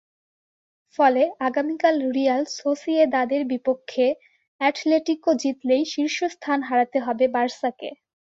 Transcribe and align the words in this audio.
ফলে 0.99 1.23
আগামীকাল 1.47 1.95
রিয়াল 2.15 2.43
সোসিয়েদাদের 2.57 3.41
বিপক্ষে 3.51 4.05
অ্যাটলেটিকো 4.61 5.31
জিতলেই 5.41 5.83
শীর্ষ 5.93 6.17
স্থান 6.35 6.59
হারাতে 6.67 6.97
হবে 7.05 7.25
বার্সাকে। 7.35 7.89